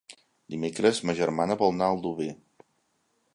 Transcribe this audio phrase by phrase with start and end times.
[0.53, 2.31] Dimecres ma germana vol anar a Aldover.